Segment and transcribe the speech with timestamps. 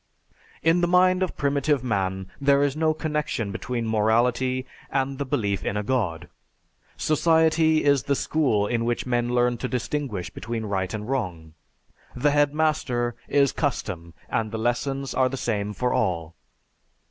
[0.63, 5.63] "_)In the mind of primitive man there is no connection between morality and the belief
[5.63, 6.27] in a God.
[6.97, 11.53] "Society is the school in which men learn to distinguish between right and wrong.
[12.15, 16.33] The headmaster is custom and the lessons are the same for all.